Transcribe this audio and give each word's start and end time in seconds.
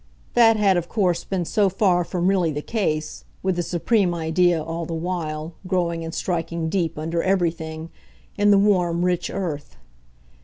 That 0.33 0.57
had 0.57 0.77
of 0.77 0.89
course 0.89 1.23
been 1.23 1.45
so 1.45 1.69
far 1.69 2.03
from 2.03 2.25
really 2.25 2.49
the 2.51 2.63
case 2.63 3.23
with 3.43 3.55
the 3.55 3.61
supreme 3.61 4.15
idea, 4.15 4.59
all 4.59 4.83
the 4.87 4.95
while, 4.95 5.53
growing 5.67 6.03
and 6.03 6.11
striking 6.11 6.69
deep, 6.69 6.97
under 6.97 7.21
everything, 7.21 7.91
in 8.35 8.49
the 8.49 8.57
warm, 8.57 9.05
rich 9.05 9.29
earth. 9.29 9.75